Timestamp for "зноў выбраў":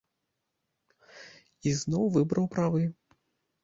1.85-2.53